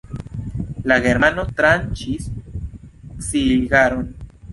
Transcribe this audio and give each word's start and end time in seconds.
La 0.91 0.95
germano 1.03 1.43
tranĉis 1.59 2.25
cigaron. 3.27 4.09